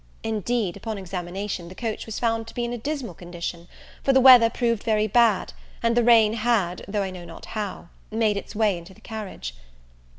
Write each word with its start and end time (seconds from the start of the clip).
Indeed, 0.23 0.75
upon 0.75 0.97
examination 0.97 1.67
the 1.69 1.75
coach 1.75 2.07
was 2.07 2.17
found 2.17 2.47
to 2.47 2.55
be 2.55 2.65
in 2.65 2.73
a 2.73 2.77
dismal 2.79 3.13
condition; 3.13 3.67
for 4.03 4.13
the 4.13 4.19
weather 4.19 4.49
proved 4.49 4.81
very 4.81 5.05
bad, 5.05 5.53
and 5.83 5.95
the 5.95 6.03
rain 6.03 6.33
had, 6.33 6.83
though 6.87 7.03
I 7.03 7.11
know 7.11 7.23
not 7.23 7.45
how, 7.53 7.89
made 8.09 8.35
its 8.35 8.55
way 8.55 8.79
into 8.79 8.95
the 8.95 9.01
carriage. 9.01 9.53